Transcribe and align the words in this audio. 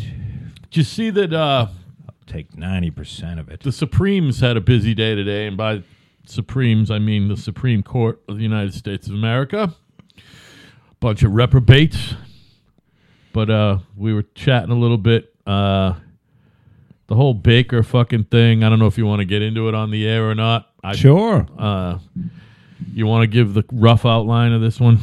Did 0.00 0.76
you 0.76 0.82
see 0.84 1.10
that 1.10 1.32
uh, 1.32 1.68
Take 2.26 2.56
ninety 2.56 2.90
percent 2.90 3.38
of 3.38 3.48
it. 3.50 3.60
the 3.60 3.70
Supremes 3.72 4.40
had 4.40 4.56
a 4.56 4.60
busy 4.60 4.94
day 4.94 5.14
today? 5.14 5.46
And 5.46 5.56
by 5.56 5.82
Supremes, 6.26 6.90
I 6.90 6.98
mean 6.98 7.28
the 7.28 7.36
Supreme 7.36 7.82
Court 7.82 8.22
of 8.28 8.36
the 8.36 8.42
United 8.42 8.72
States 8.74 9.06
of 9.08 9.14
America. 9.14 9.74
Bunch 11.00 11.22
of 11.22 11.32
reprobates. 11.32 12.14
But 13.34 13.50
uh, 13.50 13.78
we 13.96 14.14
were 14.14 14.22
chatting 14.34 14.70
a 14.70 14.78
little 14.78 14.96
bit. 14.96 15.34
Uh, 15.46 15.94
the 17.08 17.14
whole 17.14 17.34
Baker 17.34 17.82
fucking 17.82 18.24
thing. 18.24 18.64
I 18.64 18.70
don't 18.70 18.78
know 18.78 18.86
if 18.86 18.96
you 18.96 19.04
want 19.04 19.20
to 19.20 19.26
get 19.26 19.42
into 19.42 19.68
it 19.68 19.74
on 19.74 19.90
the 19.90 20.06
air 20.06 20.28
or 20.28 20.34
not. 20.34 20.70
I, 20.82 20.94
Sure. 20.96 21.46
Uh, 21.58 21.98
you 22.94 23.06
want 23.06 23.22
to 23.22 23.26
give 23.26 23.52
the 23.52 23.64
rough 23.70 24.06
outline 24.06 24.52
of 24.52 24.62
this 24.62 24.80
one? 24.80 24.98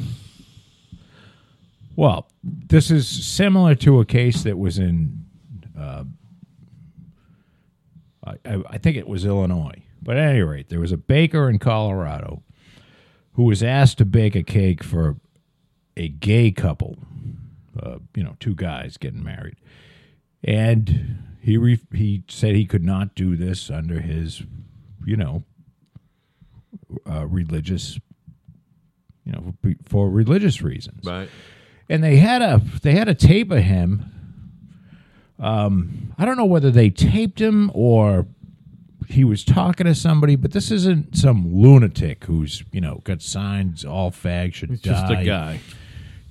Well, 1.96 2.30
this 2.44 2.90
is 2.90 3.08
similar 3.08 3.76
to 3.76 4.00
a 4.00 4.06
case 4.06 4.44
that 4.44 4.58
was 4.58 4.80
in, 4.80 5.26
uh, 5.78 6.06
I, 8.26 8.38
I 8.70 8.78
think 8.78 8.98
it 8.98 9.08
was 9.08 9.26
Illinois. 9.26 9.84
But 10.02 10.18
at 10.18 10.30
any 10.30 10.42
rate, 10.42 10.70
there 10.70 10.80
was 10.80 10.92
a 10.92 10.98
baker 10.98 11.50
in 11.50 11.60
Colorado 11.60 12.44
who 13.34 13.44
was 13.44 13.62
asked 13.62 13.98
to 14.00 14.06
bake 14.06 14.36
a 14.36 14.44
cake 14.44 14.84
for 14.84 15.18
a 15.96 16.08
gay 16.08 16.52
couple, 16.52 16.98
uh, 17.82 17.98
you 18.16 18.24
know, 18.24 18.36
two 18.40 18.56
guys 18.56 18.98
getting 18.98 19.24
married, 19.24 19.58
and 20.44 21.36
he 21.40 21.58
re- 21.58 21.80
he 21.94 22.24
said 22.28 22.56
he 22.56 22.66
could 22.66 22.84
not 22.84 23.14
do 23.16 23.36
this 23.36 23.70
under 23.70 24.00
his, 24.00 24.42
you 25.06 25.16
know, 25.16 25.44
uh, 27.10 27.28
religious, 27.28 28.00
you 29.26 29.32
know, 29.32 29.54
for 29.86 30.10
religious 30.10 30.62
reasons 30.62 31.06
Right. 31.06 31.30
And 31.92 32.02
they 32.02 32.16
had 32.16 32.42
a 32.42 32.62
they 32.82 32.94
had 32.94 33.10
a 33.10 33.14
tape 33.14 33.52
of 33.52 33.60
him. 33.60 34.06
Um, 35.38 36.14
I 36.18 36.24
don't 36.26 36.38
know 36.38 36.46
whether 36.46 36.72
they 36.72 36.90
taped 36.90 37.42
him 37.42 37.70
or 37.74 38.28
he 39.10 39.26
was 39.26 39.44
talking 39.44 39.86
to 39.86 39.94
somebody, 39.94 40.38
but 40.38 40.52
this 40.54 40.72
isn't 40.72 41.18
some 41.18 41.54
lunatic 41.54 42.24
who's 42.24 42.64
you 42.72 42.80
know 42.80 43.02
got 43.04 43.22
signs 43.22 43.84
all 43.84 44.10
fags 44.10 44.54
should 44.54 44.70
He's 44.70 44.82
die. 44.82 44.92
just 44.92 45.12
a 45.12 45.26
guy. 45.26 45.60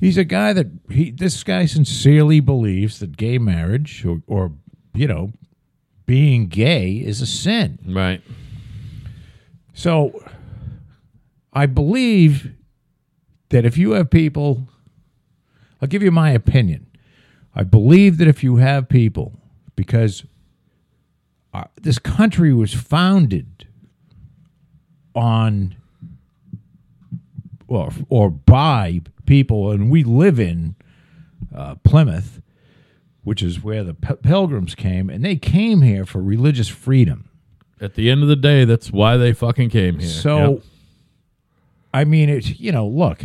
He's 0.00 0.16
a 0.16 0.24
guy 0.24 0.54
that 0.54 0.68
he 0.88 1.10
this 1.10 1.44
guy 1.44 1.66
sincerely 1.66 2.40
believes 2.40 2.98
that 3.00 3.18
gay 3.18 3.36
marriage 3.36 4.04
or, 4.06 4.22
or 4.26 4.52
you 4.94 5.06
know 5.06 5.32
being 6.06 6.46
gay 6.46 6.92
is 6.92 7.20
a 7.20 7.26
sin. 7.26 7.78
Right. 7.86 8.22
So 9.74 10.24
I 11.52 11.66
believe 11.66 12.52
that 13.50 13.66
if 13.66 13.76
you 13.76 13.90
have 13.92 14.08
people, 14.08 14.68
I'll 15.80 15.88
give 15.88 16.02
you 16.02 16.10
my 16.10 16.30
opinion. 16.30 16.86
I 17.54 17.62
believe 17.64 18.18
that 18.18 18.28
if 18.28 18.44
you 18.44 18.56
have 18.56 18.88
people, 18.88 19.32
because 19.76 20.24
uh, 21.52 21.64
this 21.80 21.98
country 21.98 22.52
was 22.52 22.72
founded 22.74 23.66
on, 25.14 25.74
or, 27.66 27.90
or 28.08 28.30
by 28.30 29.00
people, 29.26 29.70
and 29.70 29.90
we 29.90 30.04
live 30.04 30.38
in 30.38 30.76
uh, 31.54 31.74
Plymouth, 31.76 32.40
which 33.24 33.42
is 33.42 33.62
where 33.62 33.82
the 33.84 33.94
P- 33.94 34.14
pilgrims 34.22 34.74
came, 34.74 35.10
and 35.10 35.24
they 35.24 35.36
came 35.36 35.82
here 35.82 36.04
for 36.04 36.22
religious 36.22 36.68
freedom. 36.68 37.28
At 37.80 37.94
the 37.94 38.10
end 38.10 38.22
of 38.22 38.28
the 38.28 38.36
day, 38.36 38.64
that's 38.64 38.92
why 38.92 39.16
they 39.16 39.32
fucking 39.32 39.70
came 39.70 39.98
here. 39.98 40.08
So, 40.08 40.38
Yep. 40.52 40.62
I 41.92 42.04
mean, 42.04 42.28
it's 42.28 42.60
you 42.60 42.70
know, 42.70 42.86
look, 42.86 43.24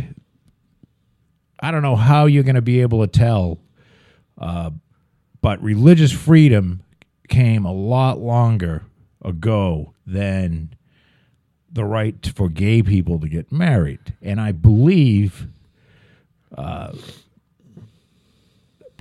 I 1.60 1.72
don't 1.72 1.82
know 1.82 1.96
how 1.96 2.26
you're 2.26 2.44
going 2.44 2.56
to 2.56 2.62
be 2.62 2.82
able 2.82 3.06
to 3.06 3.08
tell, 3.08 3.60
uh, 4.38 4.72
but 5.42 5.62
religious 5.62 6.12
freedom 6.12 6.84
came 7.28 7.66
a 7.66 7.74
lot 7.74 8.20
longer 8.20 8.84
ago 9.24 9.94
than 10.06 10.76
the 11.72 11.86
right 11.86 12.26
for 12.36 12.50
gay 12.50 12.82
people 12.82 13.20
to 13.20 13.28
get 13.28 13.52
married, 13.52 14.14
and 14.22 14.40
I 14.40 14.52
believe. 14.52 15.48
Uh, 16.56 16.94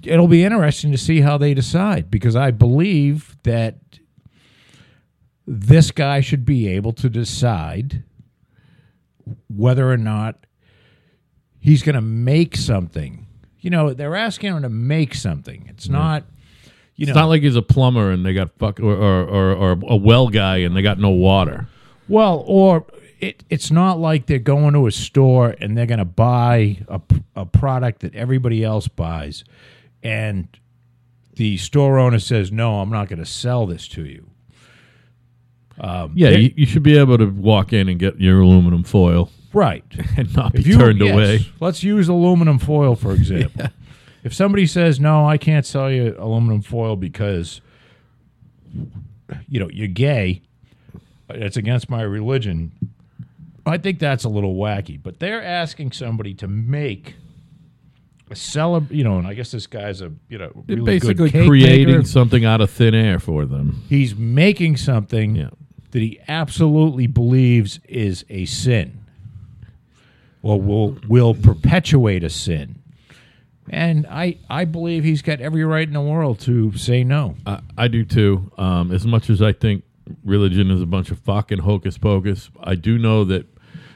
it'll 0.03 0.29
be 0.29 0.45
interesting 0.45 0.93
to 0.93 0.99
see 0.99 1.21
how 1.21 1.39
they 1.39 1.55
decide 1.55 2.11
because 2.11 2.37
I 2.37 2.51
believe 2.51 3.37
that 3.45 3.77
this 5.47 5.91
guy 5.91 6.21
should 6.21 6.45
be 6.45 6.69
able 6.69 6.93
to 6.95 7.09
decide 7.09 8.03
whether 9.49 9.91
or 9.91 9.97
not 9.97 10.47
he's 11.65 11.83
going 11.83 11.95
to 11.95 12.03
make 12.03 12.59
something. 12.59 13.27
You 13.61 13.71
know, 13.71 13.95
they're 13.95 14.15
asking 14.15 14.55
him 14.55 14.63
to 14.63 14.69
make 14.69 15.15
something. 15.15 15.65
It's 15.71 15.89
not, 15.89 16.25
you 16.95 17.07
know, 17.07 17.13
It's 17.13 17.17
not 17.17 17.29
like 17.29 17.41
he's 17.41 17.57
a 17.57 17.63
plumber 17.63 18.11
and 18.11 18.25
they 18.25 18.35
got 18.35 18.51
fuck 18.59 18.79
or, 18.81 18.93
or, 18.93 19.23
or, 19.23 19.53
or 19.55 19.79
a 19.89 19.97
well 19.97 20.29
guy 20.29 20.59
and 20.59 20.77
they 20.77 20.83
got 20.83 20.99
no 20.99 21.09
water. 21.09 21.67
well, 22.07 22.45
or 22.47 22.85
it, 23.19 23.43
it's 23.49 23.71
not 23.71 23.99
like 23.99 24.27
they're 24.27 24.39
going 24.39 24.75
to 24.75 24.87
a 24.87 24.93
store 24.93 25.55
and 25.59 25.75
they're 25.79 25.87
going 25.87 25.99
to 25.99 26.05
buy 26.05 26.85
a, 26.89 27.01
a 27.35 27.47
product 27.47 28.01
that 28.01 28.15
everybody 28.15 28.63
else 28.63 28.87
buys, 28.87 29.43
and 30.03 30.47
the 31.37 31.57
store 31.57 31.99
owner 31.99 32.19
says, 32.19 32.53
"No, 32.53 32.81
I'm 32.81 32.91
not 32.91 33.09
going 33.09 33.21
to 33.21 33.25
sell 33.25 33.65
this 33.65 33.89
to 33.89 34.05
you." 34.05 34.29
Um, 35.81 36.13
yeah, 36.15 36.29
you, 36.31 36.53
you 36.55 36.67
should 36.67 36.83
be 36.83 36.99
able 36.99 37.17
to 37.17 37.25
walk 37.27 37.73
in 37.73 37.89
and 37.89 37.99
get 37.99 38.21
your 38.21 38.41
aluminum 38.43 38.83
foil 38.83 39.31
Right. 39.55 39.85
and 40.17 40.35
not 40.35 40.53
be 40.53 40.63
you 40.63 40.77
turned 40.77 40.99
yes, 41.01 41.15
away. 41.15 41.47
let's 41.61 41.83
use 41.83 42.09
aluminum 42.09 42.59
foil 42.59 42.97
for 42.97 43.13
example. 43.13 43.67
If 44.25 44.33
somebody 44.33 44.65
says, 44.67 44.99
"No, 44.99 45.29
I 45.29 45.37
can't 45.37 45.67
sell 45.67 45.91
you 45.91 46.17
aluminum 46.19 46.63
foil 46.63 46.97
because 46.97 47.61
you 49.47 49.61
know 49.61 49.69
you're 49.71 49.87
gay," 49.87 50.41
it's 51.29 51.59
against 51.59 51.91
my 51.91 52.01
religion. 52.01 52.73
I 53.67 53.77
think 53.77 53.99
that's 53.99 54.25
a 54.25 54.31
little 54.31 54.55
wacky. 54.55 54.99
But 55.01 55.19
they're 55.21 55.45
asking 55.45 55.93
somebody 55.93 56.33
to 56.37 56.49
make 56.49 57.17
a 58.31 58.35
celeb, 58.35 58.91
you 58.91 59.05
know, 59.05 59.19
and 59.19 59.27
I 59.27 59.35
guess 59.35 59.51
this 59.51 59.67
guy's 59.67 60.01
a 60.01 60.11
you 60.31 60.39
know 60.39 60.51
really 60.69 60.77
good 60.81 60.85
basically 60.87 61.31
creating 61.31 61.97
maker. 61.99 62.07
something 62.09 62.47
out 62.47 62.63
of 62.63 62.71
thin 62.71 62.95
air 62.95 63.19
for 63.19 63.45
them. 63.45 63.83
He's 63.91 64.17
making 64.17 64.79
something 64.79 65.37
Yeah. 65.37 65.51
that 65.91 66.01
he 66.01 66.19
absolutely 66.29 67.07
believes 67.07 67.79
is 67.87 68.25
a 68.31 68.47
sin 68.47 69.04
or 70.45 70.61
will 70.61 70.99
will 71.09 71.35
perpetuate 71.35 72.23
a 72.23 72.31
sin. 72.31 72.77
And 73.71 74.07
I 74.07 74.39
I 74.49 74.67
believe 74.67 75.03
he's 75.03 75.23
got 75.23 75.41
every 75.41 75.65
right 75.65 75.89
in 75.89 75.95
the 75.95 76.03
world 76.03 76.39
to 76.41 76.77
say 76.77 77.03
no. 77.03 77.35
I, 77.47 77.61
I 77.77 77.89
do 77.89 78.05
too. 78.05 78.53
Um, 78.59 78.93
as 78.93 79.07
much 79.07 79.31
as 79.31 79.41
I 79.41 79.53
think 79.53 79.85
religion 80.23 80.71
is 80.71 80.83
a 80.83 80.87
bunch 80.87 81.11
of 81.11 81.19
fucking 81.21 81.61
hocus 81.61 81.97
pocus, 81.97 82.51
I 82.63 82.75
do 82.75 82.99
know 82.99 83.25
that 83.25 83.47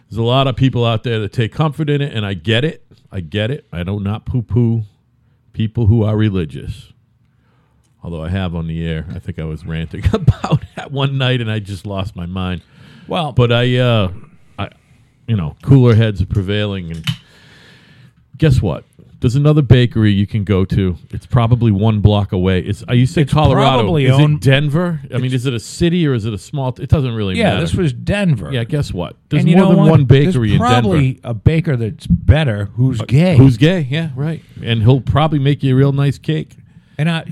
there's 0.08 0.16
a 0.16 0.22
lot 0.22 0.46
of 0.46 0.56
people 0.56 0.86
out 0.86 1.04
there 1.04 1.20
that 1.20 1.34
take 1.34 1.52
comfort 1.52 1.90
in 1.90 2.00
it, 2.00 2.14
and 2.14 2.24
I 2.24 2.32
get 2.32 2.64
it. 2.64 2.82
I 3.12 3.20
get 3.20 3.50
it. 3.50 3.66
I 3.70 3.82
do 3.82 4.00
not 4.00 4.24
poo 4.24 4.40
poo 4.40 4.84
people 5.52 5.86
who 5.86 6.02
are 6.02 6.16
religious. 6.16 6.94
Although 8.02 8.22
I 8.22 8.30
have 8.30 8.54
on 8.54 8.68
the 8.68 8.86
air, 8.86 9.04
I 9.14 9.18
think 9.18 9.38
I 9.38 9.44
was 9.44 9.66
ranting 9.66 10.02
about 10.14 10.62
that 10.76 10.92
one 10.92 11.18
night, 11.18 11.42
and 11.42 11.50
I 11.50 11.58
just 11.58 11.84
lost 11.84 12.16
my 12.16 12.24
mind. 12.24 12.62
Well, 13.06 13.32
But 13.32 13.52
I, 13.52 13.76
uh, 13.76 14.08
I, 14.08 14.27
you 15.28 15.36
know, 15.36 15.56
cooler 15.62 15.94
heads 15.94 16.20
are 16.20 16.26
prevailing, 16.26 16.90
and 16.90 17.06
guess 18.36 18.60
what? 18.60 18.84
There's 19.20 19.34
another 19.34 19.62
bakery 19.62 20.12
you 20.12 20.28
can 20.28 20.44
go 20.44 20.64
to. 20.66 20.96
It's 21.10 21.26
probably 21.26 21.72
one 21.72 21.98
block 22.00 22.30
away. 22.30 22.60
It's 22.60 22.84
I 22.86 22.92
used 22.92 23.10
to 23.10 23.14
say 23.14 23.22
It's 23.22 23.32
Colorado. 23.32 23.78
probably 23.78 24.04
is 24.04 24.12
owned- 24.12 24.36
it 24.36 24.40
Denver? 24.42 25.00
I 25.12 25.18
mean, 25.18 25.32
is 25.34 25.44
it 25.44 25.52
a 25.52 25.58
city 25.58 26.06
or 26.06 26.14
is 26.14 26.24
it 26.24 26.32
a 26.32 26.38
small? 26.38 26.70
T- 26.70 26.84
it 26.84 26.88
doesn't 26.88 27.12
really 27.12 27.34
matter? 27.34 27.40
yeah, 27.48 27.54
matter. 27.54 27.60
this 27.66 27.74
was 27.74 27.92
Denver. 27.92 28.52
yeah, 28.52 28.62
guess 28.62 28.92
what? 28.92 29.16
There's 29.28 29.42
and 29.42 29.50
you 29.50 29.56
more 29.56 29.64
know 29.64 29.70
than 29.70 29.78
what? 29.80 29.90
one 29.90 30.04
bakery 30.04 30.50
There's 30.50 30.52
in 30.52 30.58
Denver. 30.60 30.66
probably 30.66 31.20
a 31.24 31.34
baker 31.34 31.76
that's 31.76 32.06
better 32.06 32.66
who's 32.76 33.00
uh, 33.00 33.06
gay. 33.06 33.36
Who's 33.36 33.56
gay? 33.56 33.88
Yeah, 33.90 34.10
right. 34.14 34.40
And 34.62 34.82
he'll 34.84 35.00
probably 35.00 35.40
make 35.40 35.64
you 35.64 35.74
a 35.74 35.76
real 35.76 35.90
nice 35.92 36.16
cake. 36.18 36.54
And 36.96 37.10
I, 37.10 37.24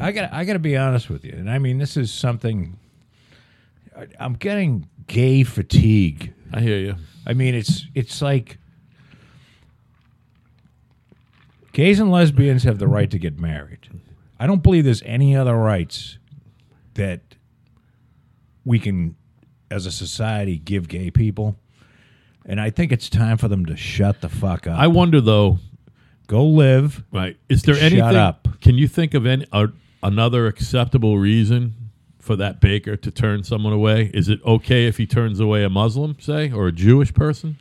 I 0.00 0.12
got, 0.12 0.30
I 0.30 0.44
got 0.44 0.54
to 0.54 0.58
be 0.58 0.76
honest 0.76 1.08
with 1.08 1.24
you. 1.24 1.32
And 1.32 1.48
I 1.50 1.58
mean, 1.58 1.78
this 1.78 1.96
is 1.96 2.12
something. 2.12 2.76
I- 3.98 4.08
I'm 4.20 4.34
getting 4.34 4.88
gay 5.06 5.42
fatigue. 5.42 6.33
I 6.54 6.60
hear 6.60 6.78
you. 6.78 6.94
I 7.26 7.32
mean, 7.34 7.54
it's, 7.56 7.84
it's 7.94 8.22
like 8.22 8.58
gays 11.72 11.98
and 11.98 12.10
lesbians 12.12 12.62
have 12.62 12.78
the 12.78 12.86
right 12.86 13.10
to 13.10 13.18
get 13.18 13.40
married. 13.40 13.88
I 14.38 14.46
don't 14.46 14.62
believe 14.62 14.84
there's 14.84 15.02
any 15.02 15.34
other 15.36 15.56
rights 15.56 16.18
that 16.94 17.20
we 18.64 18.78
can, 18.78 19.16
as 19.68 19.84
a 19.86 19.90
society, 19.92 20.58
give 20.58 20.86
gay 20.86 21.10
people. 21.10 21.56
And 22.46 22.60
I 22.60 22.70
think 22.70 22.92
it's 22.92 23.08
time 23.08 23.36
for 23.36 23.48
them 23.48 23.66
to 23.66 23.76
shut 23.76 24.20
the 24.20 24.28
fuck 24.28 24.66
up. 24.68 24.78
I 24.78 24.86
wonder 24.86 25.20
though. 25.20 25.58
Go 26.26 26.44
live. 26.44 27.02
Right? 27.12 27.36
Is 27.48 27.64
there 27.64 27.74
Shut 27.74 27.92
anything? 27.92 28.16
up. 28.16 28.48
Can 28.62 28.76
you 28.76 28.88
think 28.88 29.12
of 29.12 29.26
any 29.26 29.44
uh, 29.52 29.66
another 30.02 30.46
acceptable 30.46 31.18
reason 31.18 31.83
for 32.24 32.36
that 32.36 32.58
baker 32.58 32.96
to 32.96 33.10
turn 33.10 33.44
someone 33.44 33.74
away? 33.74 34.10
Is 34.14 34.30
it 34.30 34.40
okay 34.44 34.86
if 34.86 34.96
he 34.96 35.06
turns 35.06 35.40
away 35.40 35.62
a 35.62 35.68
Muslim, 35.68 36.16
say, 36.18 36.50
or 36.50 36.68
a 36.68 36.72
Jewish 36.72 37.12
person? 37.12 37.58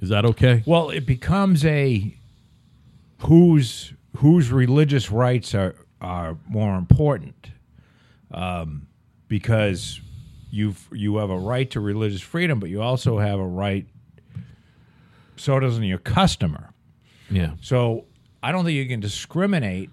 Is 0.00 0.10
that 0.10 0.24
okay? 0.24 0.62
Well, 0.64 0.90
it 0.90 1.04
becomes 1.04 1.64
a 1.64 2.16
who's 3.18 3.92
whose 4.18 4.52
religious 4.52 5.10
rights 5.10 5.54
are 5.54 5.74
are 6.00 6.38
more 6.48 6.76
important, 6.76 7.50
um, 8.30 8.86
because 9.26 10.00
you've 10.52 10.88
you 10.92 11.16
have 11.16 11.30
a 11.30 11.38
right 11.38 11.68
to 11.72 11.80
religious 11.80 12.20
freedom, 12.20 12.60
but 12.60 12.70
you 12.70 12.80
also 12.80 13.18
have 13.18 13.40
a 13.40 13.46
right. 13.46 13.86
So 15.34 15.58
doesn't 15.58 15.82
your 15.82 15.98
customer. 15.98 16.70
Yeah. 17.28 17.54
So 17.60 18.04
I 18.40 18.52
don't 18.52 18.64
think 18.64 18.76
you 18.76 18.86
can 18.86 19.00
discriminate 19.00 19.90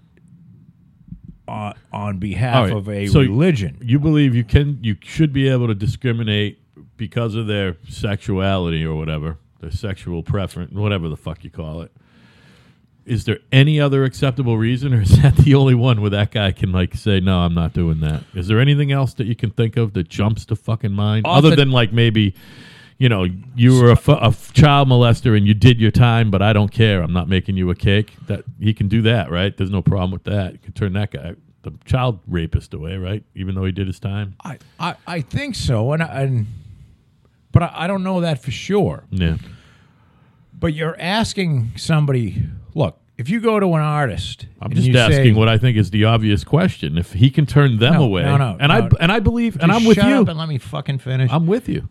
on 1.48 1.74
on 1.92 2.18
behalf 2.18 2.64
right, 2.68 2.72
of 2.76 2.88
a 2.88 3.06
so- 3.06 3.20
religion. 3.20 3.78
You 3.80 3.98
believe 3.98 4.34
you 4.34 4.44
can 4.44 4.78
you 4.82 4.96
should 5.02 5.32
be 5.32 5.48
able 5.48 5.66
to 5.68 5.74
discriminate 5.74 6.58
because 6.96 7.34
of 7.34 7.46
their 7.46 7.76
sexuality 7.88 8.84
or 8.84 8.94
whatever, 8.96 9.38
their 9.60 9.70
sexual 9.70 10.22
preference, 10.22 10.72
whatever 10.72 11.08
the 11.08 11.16
fuck 11.16 11.44
you 11.44 11.50
call 11.50 11.82
it. 11.82 11.92
Is 13.04 13.24
there 13.24 13.38
any 13.52 13.78
other 13.80 14.02
acceptable 14.04 14.58
reason, 14.58 14.92
or 14.92 15.02
is 15.02 15.22
that 15.22 15.36
the 15.36 15.54
only 15.54 15.74
one 15.76 16.00
where 16.00 16.10
that 16.10 16.32
guy 16.32 16.50
can 16.50 16.72
like 16.72 16.94
say, 16.96 17.20
"No, 17.20 17.38
I'm 17.40 17.54
not 17.54 17.72
doing 17.72 18.00
that"? 18.00 18.24
Is 18.34 18.48
there 18.48 18.58
anything 18.58 18.90
else 18.90 19.14
that 19.14 19.26
you 19.28 19.36
can 19.36 19.50
think 19.50 19.76
of 19.76 19.92
that 19.92 20.08
jumps 20.08 20.44
to 20.46 20.56
fucking 20.56 20.92
mind, 20.92 21.24
Off 21.24 21.38
other 21.38 21.50
the- 21.50 21.56
than 21.56 21.70
like 21.70 21.92
maybe, 21.92 22.34
you 22.98 23.08
know, 23.08 23.26
you 23.54 23.80
were 23.80 23.90
a, 23.90 23.96
fu- 23.96 24.12
a 24.12 24.28
f- 24.28 24.52
child 24.52 24.88
molester 24.88 25.36
and 25.36 25.46
you 25.46 25.52
did 25.54 25.80
your 25.80 25.90
time, 25.90 26.30
but 26.30 26.40
I 26.42 26.52
don't 26.52 26.70
care. 26.72 27.02
I'm 27.02 27.12
not 27.12 27.28
making 27.28 27.56
you 27.56 27.68
a 27.70 27.74
cake. 27.74 28.12
That 28.26 28.44
he 28.58 28.72
can 28.72 28.88
do 28.88 29.02
that, 29.02 29.30
right? 29.30 29.56
There's 29.56 29.70
no 29.70 29.82
problem 29.82 30.10
with 30.12 30.24
that. 30.24 30.52
You 30.54 30.58
can 30.60 30.72
turn 30.72 30.92
that 30.94 31.10
guy, 31.10 31.34
the 31.62 31.72
child 31.84 32.20
rapist, 32.26 32.72
away, 32.74 32.96
right? 32.96 33.22
Even 33.34 33.54
though 33.54 33.64
he 33.64 33.72
did 33.72 33.86
his 33.86 33.98
time. 34.00 34.34
I, 34.44 34.58
I, 34.80 34.94
I 35.06 35.20
think 35.20 35.54
so, 35.56 35.92
and 35.92 36.02
I- 36.02 36.22
and 36.22 36.46
but 37.52 37.62
I, 37.64 37.72
I 37.74 37.86
don't 37.86 38.02
know 38.02 38.20
that 38.22 38.42
for 38.42 38.50
sure. 38.50 39.04
Yeah. 39.10 39.36
But 40.58 40.72
you're 40.74 40.96
asking 40.98 41.72
somebody, 41.76 42.42
look, 42.74 42.98
if 43.18 43.28
you 43.28 43.40
go 43.40 43.60
to 43.60 43.66
an 43.74 43.80
artist, 43.82 44.46
I'm 44.60 44.72
just 44.72 44.88
asking 44.90 45.34
say, 45.34 45.38
what 45.38 45.48
I 45.48 45.58
think 45.58 45.76
is 45.76 45.90
the 45.90 46.04
obvious 46.04 46.44
question. 46.44 46.96
If 46.98 47.12
he 47.12 47.30
can 47.30 47.44
turn 47.46 47.78
them 47.78 47.94
No, 47.94 48.04
away, 48.04 48.22
no, 48.24 48.36
no, 48.36 48.56
and 48.60 48.72
I 48.72 48.80
no. 48.80 48.88
and 49.00 49.10
I 49.12 49.20
believe, 49.20 49.58
and 49.60 49.70
I'm 49.72 49.84
with 49.84 49.96
shut 49.96 50.08
you. 50.08 50.14
up 50.16 50.28
and 50.28 50.38
let 50.38 50.48
me 50.48 50.58
fucking 50.58 50.98
finish. 50.98 51.30
I'm 51.30 51.46
with 51.46 51.68
you. 51.68 51.88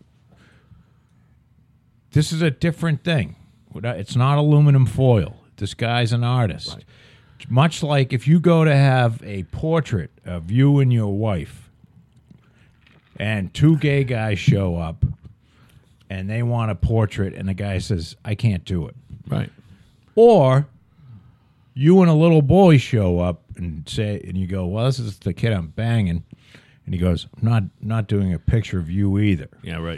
This 2.16 2.32
is 2.32 2.40
a 2.40 2.50
different 2.50 3.04
thing. 3.04 3.36
It's 3.74 4.16
not 4.16 4.38
aluminum 4.38 4.86
foil. 4.86 5.36
This 5.58 5.74
guy's 5.74 6.14
an 6.14 6.24
artist. 6.24 6.72
Right. 6.74 6.84
Much 7.50 7.82
like 7.82 8.14
if 8.14 8.26
you 8.26 8.40
go 8.40 8.64
to 8.64 8.74
have 8.74 9.22
a 9.22 9.42
portrait 9.44 10.10
of 10.24 10.50
you 10.50 10.78
and 10.80 10.90
your 10.90 11.12
wife, 11.14 11.70
and 13.18 13.52
two 13.52 13.76
gay 13.76 14.02
guys 14.02 14.38
show 14.38 14.76
up, 14.76 15.04
and 16.08 16.30
they 16.30 16.42
want 16.42 16.70
a 16.70 16.74
portrait, 16.74 17.34
and 17.34 17.46
the 17.46 17.54
guy 17.54 17.76
says, 17.78 18.16
"I 18.24 18.34
can't 18.34 18.64
do 18.64 18.86
it," 18.88 18.96
Right. 19.28 19.50
or 20.14 20.66
you 21.74 22.00
and 22.00 22.10
a 22.10 22.14
little 22.14 22.40
boy 22.42 22.78
show 22.78 23.18
up 23.18 23.42
and 23.56 23.86
say, 23.86 24.22
and 24.26 24.38
you 24.38 24.46
go, 24.46 24.66
"Well, 24.66 24.86
this 24.86 24.98
is 24.98 25.18
the 25.18 25.34
kid 25.34 25.52
I'm 25.52 25.68
banging," 25.68 26.24
and 26.86 26.94
he 26.94 26.98
goes, 26.98 27.26
"I'm 27.36 27.46
not 27.46 27.64
not 27.82 28.08
doing 28.08 28.32
a 28.32 28.38
picture 28.38 28.78
of 28.78 28.90
you 28.90 29.18
either." 29.18 29.48
Yeah. 29.62 29.76
Right. 29.76 29.94